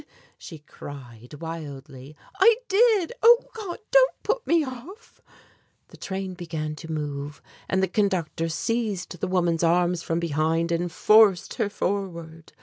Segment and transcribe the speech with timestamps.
[0.35, 3.13] she cried wildly; "I did.
[3.21, 3.77] Oh, God!
[3.91, 5.21] don't put me off."
[5.89, 7.39] The train began to move,
[7.69, 12.51] and the conductor seized the woman's arms from behind and forced her forward.